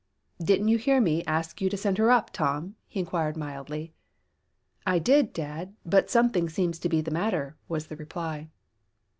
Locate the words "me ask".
0.99-1.61